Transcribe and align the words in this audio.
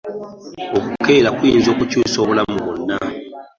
Okukeera 0.79 1.29
kuyinza 1.37 1.69
okukyusa 1.71 2.17
obulamu 2.23 2.55
bwonna. 2.65 2.97